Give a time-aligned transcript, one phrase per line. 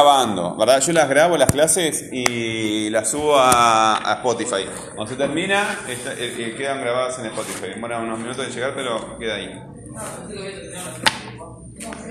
[0.00, 0.80] grabando, ¿verdad?
[0.80, 4.66] Yo las grabo las clases y las subo a, Spotify.
[4.94, 7.68] Cuando se termina, eh, eh, quedan grabadas en Spotify.
[7.74, 9.62] Demora unos minutos de llegar, pero queda ahí.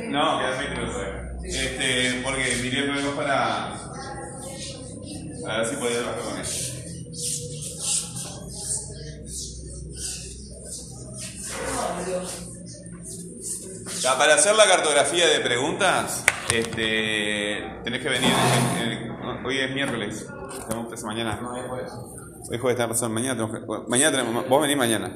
[0.08, 1.02] No, queda 20 minutos.
[1.44, 3.74] Este, porque miré luego para.
[5.48, 6.70] A ver si podía trabajar con eso.
[14.04, 18.32] Para hacer la cartografía de preguntas, este, tenés que venir.
[18.82, 20.28] en- en- hoy es miércoles.
[20.68, 21.40] Tenemos que hacer mañana.
[21.42, 21.92] No, es jueves.
[22.50, 23.12] Hoy es jueves, tenés razón.
[23.14, 23.90] Mañana tenemos que.
[23.90, 24.48] Mañana tenemos.
[24.50, 25.12] Vos venís mañana.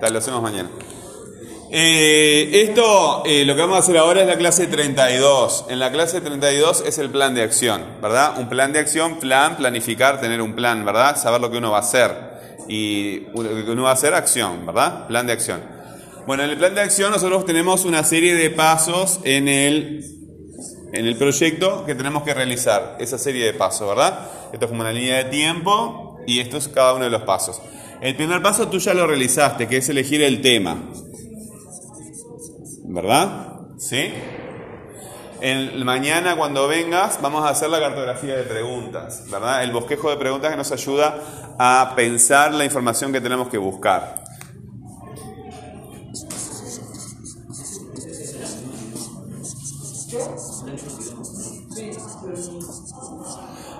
[0.00, 0.68] Tal, lo hacemos mañana.
[1.72, 5.66] Eh, esto, eh, lo que vamos a hacer ahora es la clase 32.
[5.68, 8.38] En la clase 32 es el plan de acción, ¿verdad?
[8.38, 11.16] Un plan de acción, plan, planificar, tener un plan, ¿verdad?
[11.16, 12.12] Saber lo que uno va a hacer.
[12.68, 15.06] Y lo que uno va a hacer, acción, ¿verdad?
[15.08, 15.60] Plan de acción.
[16.26, 20.04] Bueno, en el plan de acción nosotros tenemos una serie de pasos en el,
[20.92, 22.96] en el proyecto que tenemos que realizar.
[22.98, 24.28] Esa serie de pasos, ¿verdad?
[24.52, 27.62] Esto es como una línea de tiempo y esto es cada uno de los pasos.
[28.00, 30.76] El primer paso tú ya lo realizaste, que es elegir el tema.
[32.86, 33.60] ¿Verdad?
[33.78, 34.12] ¿Sí?
[35.40, 39.62] El, mañana cuando vengas vamos a hacer la cartografía de preguntas, ¿verdad?
[39.62, 41.20] El bosquejo de preguntas que nos ayuda
[41.56, 44.25] a pensar la información que tenemos que buscar.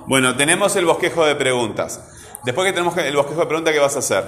[0.07, 2.01] Bueno, tenemos el bosquejo de preguntas.
[2.45, 4.25] Después que tenemos el bosquejo de preguntas, ¿qué vas a hacer?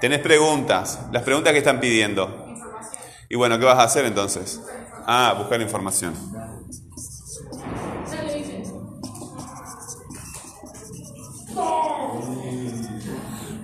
[0.00, 2.56] Tenés preguntas, las preguntas que están pidiendo.
[3.28, 4.60] Y bueno, ¿qué vas a hacer entonces?
[5.06, 6.14] Ah, buscar información.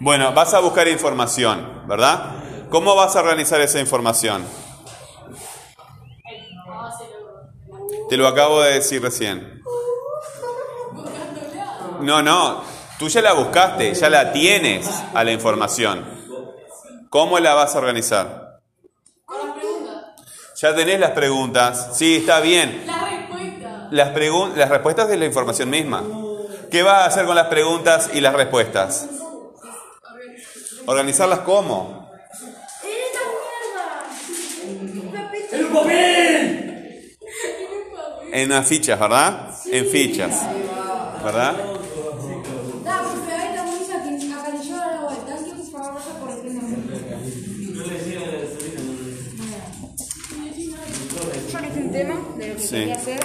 [0.01, 2.37] Bueno, vas a buscar información, ¿verdad?
[2.71, 4.45] ¿Cómo vas a organizar esa información?
[8.09, 9.63] Te lo acabo de decir recién.
[12.01, 12.63] No, no,
[12.99, 16.05] tú ya la buscaste, ya la tienes a la información.
[17.11, 18.61] ¿Cómo la vas a organizar?
[19.25, 20.05] Con las preguntas.
[20.61, 21.91] Ya tenés las preguntas.
[21.97, 22.85] Sí, está bien.
[23.91, 26.03] Las, pregun- las respuestas de la información misma.
[26.71, 29.07] ¿Qué vas a hacer con las preguntas y las respuestas?
[30.87, 32.11] ¿Organizarlas cómo?
[35.53, 36.26] ¡En un papel!
[38.37, 39.49] En unas fichas, ¿verdad?
[39.73, 40.43] En fichas.
[41.25, 41.57] ¿Verdad?
[42.85, 43.03] La
[44.53, 45.35] que la vuelta.
[45.37, 46.51] ¿Alguien por favor vaya por el que
[52.61, 52.69] Sí.
[52.77, 53.21] quería hacer.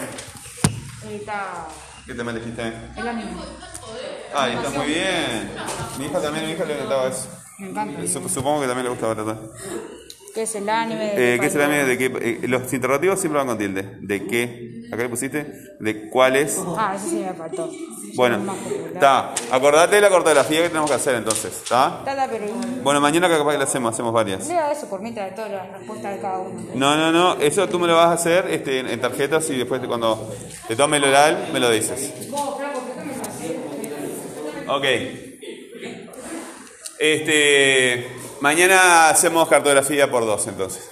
[1.11, 1.67] Está
[2.05, 2.61] ¿Qué tema elegiste?
[2.95, 3.31] el anime.
[4.33, 5.51] Ay, está muy bien.
[5.99, 7.27] Mi hija también, mi hija le encantaba eso.
[7.59, 8.01] Me encanta.
[8.03, 9.39] Sup- Supongo que también le gustaba tratar.
[10.33, 11.13] ¿Qué es el anime?
[11.15, 12.05] de Eh, ¿Qué será cuál- de qué?
[12.43, 13.97] eh, los interrogativos siempre van con tilde.
[13.99, 14.80] ¿De qué?
[14.91, 15.45] ¿Acá le pusiste?
[15.79, 16.59] ¿De cuáles?
[16.77, 17.71] Ah, ese sí me faltó.
[18.15, 18.53] Bueno,
[18.93, 19.33] está.
[19.51, 21.99] Acordate de la cartografía que tenemos que hacer entonces, ¿está?
[21.99, 22.45] Está, está, pero
[22.83, 24.47] Bueno, mañana capaz que la hacemos, hacemos varias.
[24.47, 26.61] lea eso por mientras de todas las respuestas de cada uno.
[26.75, 29.57] No, no, no, eso tú me lo vas a hacer este, en, en tarjetas y
[29.57, 30.29] después cuando
[30.67, 32.11] te tome el oral me lo dices.
[34.67, 34.85] Ok.
[36.99, 38.07] Este,
[38.41, 40.89] mañana hacemos cartografía por dos entonces.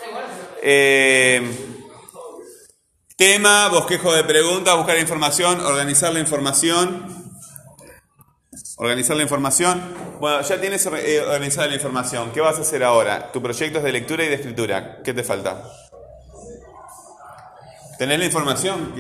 [0.61, 1.41] Eh,
[3.19, 7.05] tema, bosquejo de preguntas, buscar información, organizar la información.
[8.77, 9.83] Organizar la información.
[10.21, 12.31] Bueno, ya tienes eh, organizada la información.
[12.31, 13.29] ¿Qué vas a hacer ahora?
[13.33, 15.01] Tu proyecto es de lectura y de escritura.
[15.03, 15.69] ¿Qué te falta?
[17.97, 18.93] ¿Tenés la información?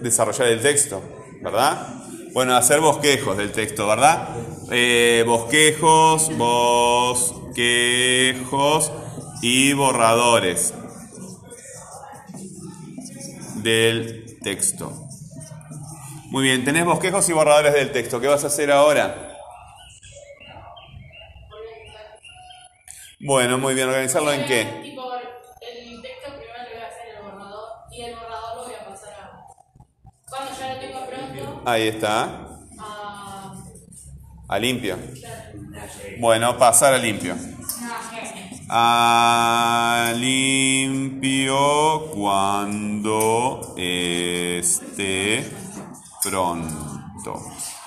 [0.00, 1.00] Desarrollar el texto,
[1.42, 1.94] ¿verdad?
[2.32, 4.30] Bueno, hacer bosquejos del texto, ¿verdad?
[4.72, 7.30] Eh, bosquejos, bosquejos
[9.42, 10.74] y borradores
[13.66, 14.92] del texto.
[16.30, 18.20] Muy bien, tenés bosquejos y borradores del texto.
[18.20, 19.32] ¿Qué vas a hacer ahora?
[23.18, 24.64] Bueno, muy bien, ¿organizarlo en qué?
[24.84, 28.64] Tipo, el texto primero lo voy a hacer en el borrador y el borrador lo
[28.66, 29.46] voy a pasar a.
[30.30, 32.22] Cuando ya lo tengo pronto, Ahí está,
[32.78, 33.54] a.
[34.48, 34.96] a limpio.
[36.20, 37.34] Bueno, pasar a limpio.
[38.68, 41.56] A limpio
[42.12, 45.44] cuando esté
[46.22, 47.40] pronto.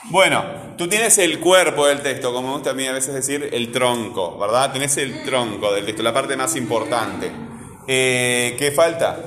[0.05, 0.43] Bueno,
[0.77, 3.71] tú tienes el cuerpo del texto, como me gusta a mí a veces decir, el
[3.71, 4.71] tronco, ¿verdad?
[4.71, 7.29] Tenés el tronco del texto, la parte más importante.
[7.85, 9.19] Eh, ¿Qué falta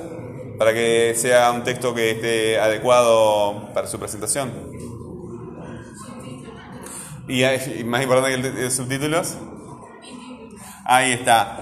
[0.57, 4.51] para que sea un texto que esté adecuado para su presentación?
[7.27, 9.37] ¿Y y más importante que el, subtítulos?
[10.85, 11.59] Ahí está.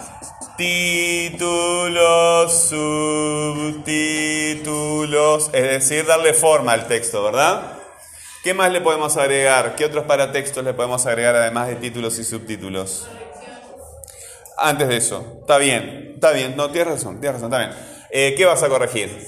[0.58, 2.52] títulos,
[3.84, 7.74] subtítulos, es decir, darle forma al texto, ¿verdad?
[8.44, 9.76] ¿Qué más le podemos agregar?
[9.76, 13.08] ¿Qué otros paratextos le podemos agregar además de títulos y subtítulos?
[14.58, 17.78] Antes de eso, está bien, está bien, no, tienes razón, tienes razón, está bien.
[18.10, 19.28] Eh, ¿Qué vas a corregir?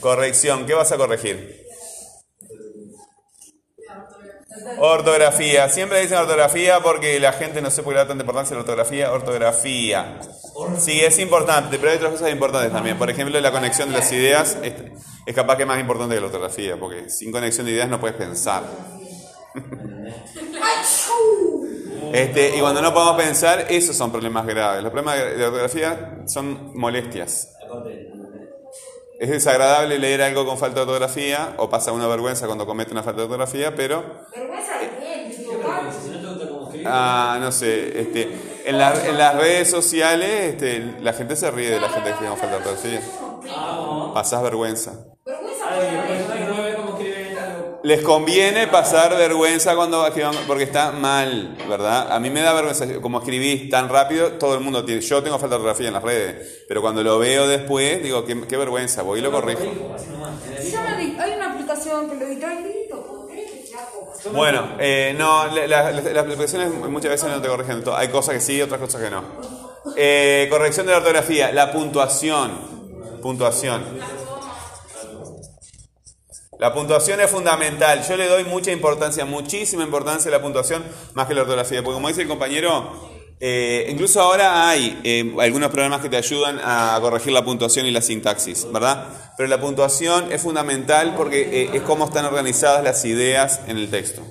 [0.00, 1.61] Corrección, ¿qué vas a corregir?
[4.84, 5.68] Ortografía.
[5.68, 8.56] Siempre dicen ortografía porque la gente no sé por qué le da tanta importancia a
[8.56, 9.12] la ortografía.
[9.12, 10.18] Ortografía.
[10.76, 12.98] Sí, es importante, pero hay otras cosas importantes también.
[12.98, 14.74] Por ejemplo, la conexión de las ideas es,
[15.24, 18.16] es capaz que más importante que la ortografía, porque sin conexión de ideas no puedes
[18.16, 18.64] pensar.
[22.12, 24.82] Este, y cuando no podemos pensar, esos son problemas graves.
[24.82, 27.54] Los problemas de ortografía son molestias.
[29.22, 33.04] Es desagradable leer algo con falta de ortografía o pasa una vergüenza cuando comete una
[33.04, 34.02] falta de ortografía, pero...
[34.34, 36.82] Vergüenza de quién, equivocarte.
[36.84, 41.70] Ah, no sé, este, en, la- en las redes sociales este, la gente se ríe
[41.70, 43.00] de la gente que con falta de ortografía.
[44.12, 44.92] Pasás vergüenza.
[45.24, 45.66] Vergüenza
[47.84, 52.12] Les conviene pasar vergüenza cuando escriban, porque está mal, ¿verdad?
[52.12, 55.00] A mí me da vergüenza, como escribís tan rápido, todo el mundo tiene.
[55.00, 58.40] Yo tengo falta de ortografía en las redes, pero cuando lo veo después, digo, qué,
[58.46, 59.62] qué vergüenza, voy y lo corrijo.
[59.62, 63.08] El Hay una aplicación que lo edita y listo.
[64.32, 67.96] Bueno, eh, no, la- la- las las aplicaciones muchas veces no te corrigen todo.
[67.96, 69.24] Hay cosas que sí, otras cosas que no.
[69.96, 72.52] Eh, corrección de la ortografía, la puntuación.
[73.20, 73.82] Puntuación.
[76.62, 78.06] La puntuación es fundamental.
[78.08, 81.82] Yo le doy mucha importancia, muchísima importancia a la puntuación, más que la ortografía.
[81.82, 82.92] Porque como dice el compañero,
[83.40, 87.90] eh, incluso ahora hay eh, algunos programas que te ayudan a corregir la puntuación y
[87.90, 89.08] la sintaxis, ¿verdad?
[89.36, 93.90] Pero la puntuación es fundamental porque eh, es cómo están organizadas las ideas en el
[93.90, 94.22] texto.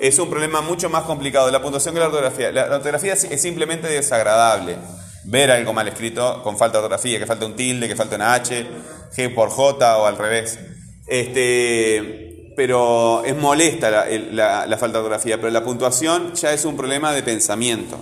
[0.00, 2.52] Es un problema mucho más complicado la puntuación que la ortografía.
[2.52, 4.76] La, ortografía es simplemente desagradable.
[5.24, 8.34] Ver algo mal escrito con falta de ortografía, que falta un tilde, que falta una
[8.34, 8.66] H,
[9.14, 10.58] G por J o al revés.
[11.06, 15.36] Este, pero es molesta la, falta de ortografía.
[15.36, 17.98] Pero la puntuación ya es un problema de pensamiento,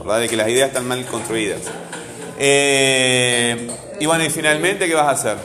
[0.00, 0.20] ¿verdad?
[0.20, 1.60] De que las ideas están mal construidas.
[2.38, 3.68] Eh,
[4.00, 5.36] y bueno, y finalmente, ¿qué vas a hacer?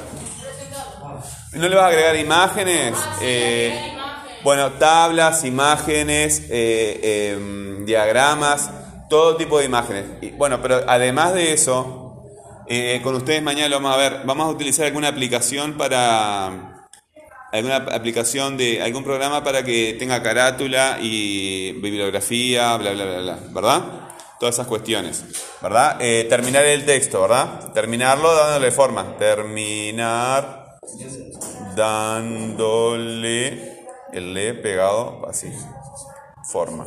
[1.53, 2.94] ¿No le vas a agregar imágenes?
[3.21, 3.97] Eh,
[4.44, 8.69] bueno, tablas, imágenes, eh, em, diagramas,
[9.09, 10.06] todo tipo de imágenes.
[10.38, 12.23] Bueno, pero además de eso,
[12.67, 16.88] eh, con ustedes mañana lo vamos a ver, vamos a utilizar alguna aplicación para
[17.51, 23.39] alguna aplicación de algún programa para que tenga carátula y bibliografía, bla, bla, bla, bla,
[23.50, 23.81] ¿verdad?
[24.39, 25.25] Todas esas cuestiones,
[25.61, 25.97] ¿verdad?
[26.00, 27.73] Eh, terminar el texto, ¿verdad?
[27.73, 29.17] Terminarlo dándole forma.
[29.17, 30.77] Terminar
[31.75, 33.79] dándole
[34.13, 35.51] el le pegado así,
[36.44, 36.85] forma.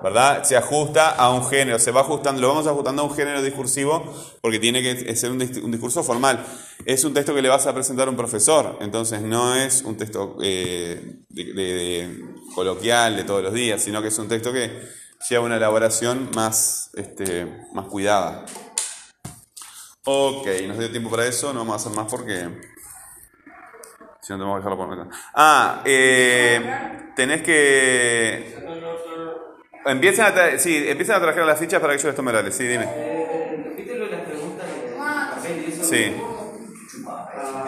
[0.00, 0.44] ¿Verdad?
[0.44, 4.14] Se ajusta a un género, se va ajustando, lo vamos ajustando a un género discursivo
[4.40, 6.44] porque tiene que ser un, dis- un discurso formal.
[6.84, 9.96] Es un texto que le vas a presentar a un profesor, entonces no es un
[9.96, 12.22] texto eh, de,
[12.54, 14.70] coloquial de todos los días, sino que es un texto que
[15.28, 18.46] lleva una elaboración más, este, más cuidada.
[20.04, 22.48] Ok, nos dio tiempo para eso, no vamos a hacer más porque
[24.22, 25.06] si no tenemos que dejarlo por mitad.
[25.34, 28.56] Ah, eh, tenés que...
[29.86, 32.54] Empiezan a, tra- sí, empiezan a trabajar las fichas para que yo les tome orales.
[32.56, 32.84] Sí, dime.
[32.88, 35.84] Eh, Repítelo las preguntas de papel y eso.
[35.84, 36.14] Sí.
[37.06, 37.66] Ah,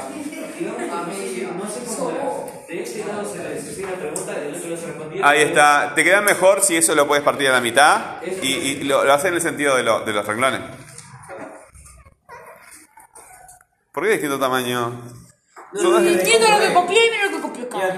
[0.58, 2.30] digamos, a mí, no sé cómo era.
[2.68, 5.28] De este lado se le se hacía la pregunta, del otro lado se respondía.
[5.28, 5.92] Ahí está.
[5.94, 9.12] Te queda mejor si eso lo puedes partir a la mitad y, y lo, lo
[9.12, 10.60] haces en el sentido de, lo- de los renglones.
[13.92, 15.00] ¿Por qué de distinto tamaño?
[15.72, 17.96] Todas- Entiendo lo que copié y mira lo que copió Era acá.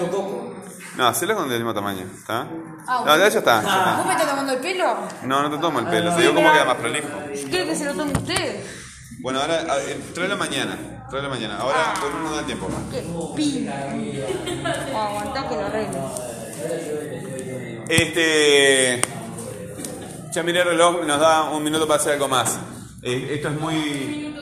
[0.97, 2.07] No, hacelos con el mismo tamaño.
[2.15, 2.47] ¿Está?
[2.87, 3.63] Ah, No, ya está.
[3.63, 3.97] ya está.
[3.97, 4.97] ¿Vos me estás tomando el pelo?
[5.23, 6.15] No, no te tomo el pelo.
[6.15, 7.09] Te digo cómo queda más prolijo.
[7.51, 8.63] ¿Quiere que se lo tome usted?
[9.21, 10.77] Bueno, ahora, a- eh, tráelo mañana.
[11.09, 11.57] Tráelo mañana.
[11.59, 12.69] Ahora, por uno no da tiempo.
[12.91, 13.05] ¿Qué?
[13.37, 13.69] Pi.
[14.95, 15.99] Oh, aguantá que lo arregle.
[17.89, 19.01] Este.
[20.33, 22.59] Ya miré el reloj, nos da un minuto para hacer algo más.
[23.03, 24.35] Eh, esto es muy.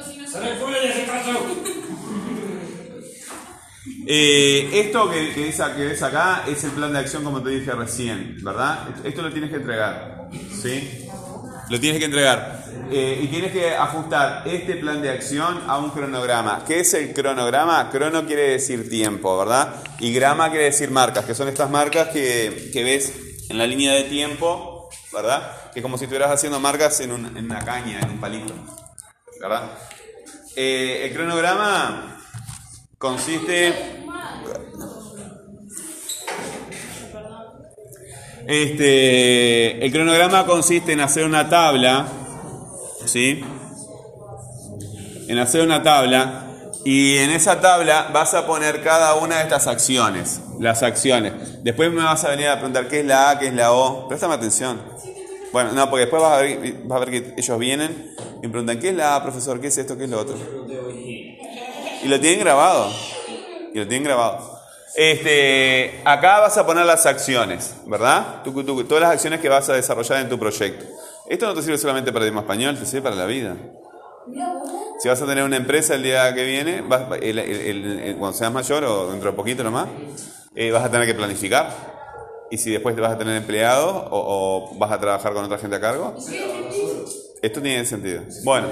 [4.12, 8.88] Eh, esto que, ves, acá es el plan de acción como te dije recién, ¿verdad?
[9.04, 10.28] Esto- lo tienes que entregar,
[10.60, 11.06] ¿sí?
[11.68, 12.64] Lo tienes que entregar.
[12.90, 16.64] Eh, y tienes que ajustar este plan de acción a un cronograma.
[16.66, 17.88] ¿Qué es el cronograma?
[17.92, 19.76] Crono quiere decir tiempo, ¿verdad?
[20.00, 23.12] Y grama quiere decir marcas, que son estas marcas que, ves
[23.48, 25.70] en la línea de tiempo, ¿verdad?
[25.72, 28.54] Que es como si estuvieras haciendo marcas en una caña, en un palito,
[29.40, 29.70] ¿verdad?
[30.56, 32.16] Eh, el cronograma
[32.98, 33.99] consiste
[38.46, 42.06] Este, el cronograma consiste en hacer una tabla,
[43.04, 43.42] ¿sí?
[45.28, 46.46] En hacer una tabla
[46.84, 51.62] y en esa tabla vas a poner cada una de estas acciones, las acciones.
[51.62, 54.08] Después me vas a venir a preguntar qué es la A, qué es la O.
[54.08, 54.80] Préstame atención.
[55.52, 58.50] Bueno, no, porque después vas a ver, vas a ver que ellos vienen y me
[58.50, 60.36] preguntan qué es la A, profesor, qué es esto, qué es lo otro.
[62.02, 62.90] Y lo tienen grabado.
[63.74, 64.59] Y lo tienen grabado.
[64.94, 68.42] Este, acá vas a poner las acciones, ¿verdad?
[68.44, 70.84] Tú, todas las acciones que vas a desarrollar en tu proyecto.
[71.28, 73.56] Esto no te sirve solamente para el idioma español, te sirve para la vida.
[75.00, 78.52] Si vas a tener una empresa el día que viene, vas- el- el- cuando seas
[78.52, 79.88] mayor o dentro de poquito nomás,
[80.54, 81.70] eh, vas a tener que planificar.
[82.50, 85.56] Y si después te vas a tener empleados o, o vas a trabajar con otra
[85.58, 86.14] gente a cargo,
[87.42, 88.22] esto tiene sentido.
[88.44, 88.66] Bueno,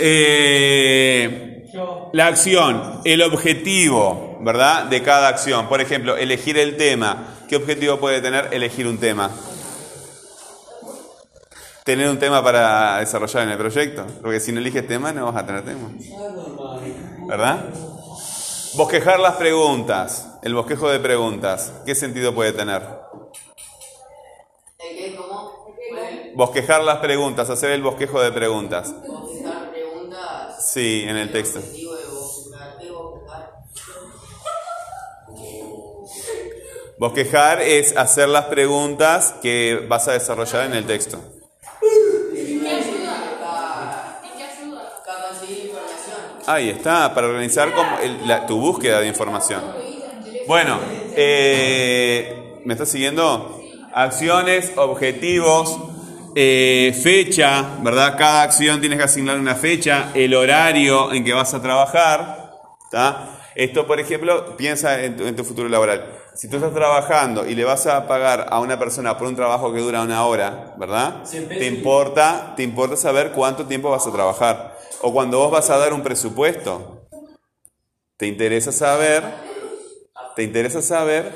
[0.00, 1.70] eh,
[2.12, 4.84] la acción, el objetivo, ¿verdad?
[4.84, 5.68] De cada acción.
[5.68, 7.34] Por ejemplo, elegir el tema.
[7.48, 9.30] ¿Qué objetivo puede tener elegir un tema?
[11.84, 14.06] Tener un tema para desarrollar en el proyecto.
[14.22, 15.90] Porque si no eliges tema, no vas a tener tema.
[17.28, 17.64] ¿Verdad?
[18.74, 20.28] Bosquejar las preguntas.
[20.42, 21.72] El bosquejo de preguntas.
[21.84, 22.82] ¿Qué sentido puede tener?
[24.78, 25.16] ¿El qué?
[25.16, 25.66] ¿Cómo?
[25.90, 28.94] ¿Pueden Bosquejar las preguntas, hacer el bosquejo de preguntas?
[30.60, 31.60] Sí, en el texto.
[36.98, 41.20] Bosquejar es hacer las preguntas que vas a desarrollar en el texto.
[46.46, 47.70] Ahí está, para organizar
[48.46, 49.62] tu búsqueda de información.
[50.46, 50.78] Bueno,
[51.16, 53.60] eh, ¿me estás siguiendo?
[53.92, 55.76] Acciones, objetivos,
[56.34, 58.16] eh, fecha, ¿verdad?
[58.16, 62.52] Cada acción tienes que asignar una fecha, el horario en que vas a trabajar,
[62.84, 63.35] ¿está?
[63.56, 66.04] Esto, por ejemplo, piensa en tu, en tu futuro laboral.
[66.34, 69.72] Si tú estás trabajando y le vas a pagar a una persona por un trabajo
[69.72, 71.22] que dura una hora, ¿verdad?
[71.24, 74.76] Te importa, te importa saber cuánto tiempo vas a trabajar.
[75.00, 77.08] O cuando vos vas a dar un presupuesto,
[78.18, 79.24] te interesa saber,
[80.36, 81.32] te interesa saber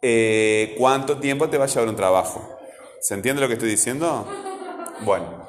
[0.00, 2.56] eh, cuánto tiempo te va a llevar un trabajo.
[3.00, 4.28] ¿Se entiende lo que estoy diciendo?
[5.00, 5.48] Bueno.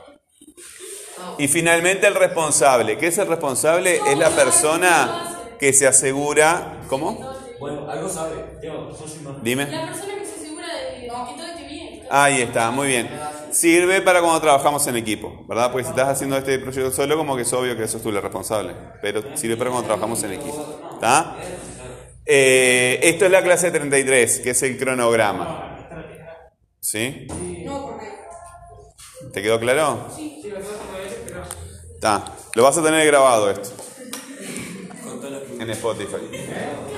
[1.38, 2.98] Y finalmente el responsable.
[2.98, 4.02] ¿Qué es el responsable?
[4.08, 6.82] Es la persona que se asegura.
[6.90, 7.18] ¿Cómo?
[7.60, 8.60] Bueno, algo sabe.
[8.64, 8.92] Yo.
[9.42, 9.68] Dime.
[9.68, 12.04] La persona que se asegura de que todo esté bien.
[12.10, 13.10] Ahí está, muy bien.
[13.52, 15.72] Sirve para cuando trabajamos en equipo, ¿verdad?
[15.72, 18.22] Porque si estás haciendo este proyecto solo, como que es obvio que sos tú el
[18.22, 18.74] responsable.
[19.02, 20.82] Pero sirve para cuando trabajamos en equipo.
[20.94, 21.38] ¿Está?
[22.26, 25.88] Eh, esto es la clase 33, que es el cronograma.
[26.80, 27.28] ¿Sí?
[29.34, 30.08] ¿Te quedó claro?
[31.94, 32.26] Está.
[32.56, 33.75] Lo vas a tener grabado esto.
[35.68, 36.95] En Spotify.